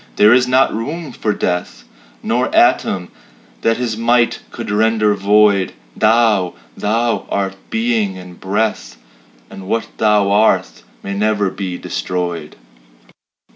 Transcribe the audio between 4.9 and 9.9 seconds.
void; Thou Thou art Being and Breath, And what